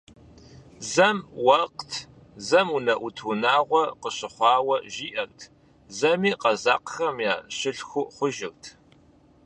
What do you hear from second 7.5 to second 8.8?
щылъху хъужырт.